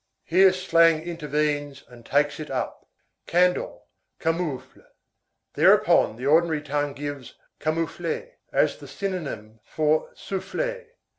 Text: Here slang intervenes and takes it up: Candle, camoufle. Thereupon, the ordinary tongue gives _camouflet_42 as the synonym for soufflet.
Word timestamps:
Here 0.23 0.51
slang 0.51 1.03
intervenes 1.03 1.83
and 1.87 2.03
takes 2.03 2.39
it 2.39 2.49
up: 2.49 2.87
Candle, 3.27 3.85
camoufle. 4.19 4.83
Thereupon, 5.53 6.15
the 6.15 6.25
ordinary 6.25 6.63
tongue 6.63 6.93
gives 6.93 7.35
_camouflet_42 7.59 8.29
as 8.51 8.77
the 8.77 8.87
synonym 8.87 9.59
for 9.63 10.09
soufflet. 10.15 10.87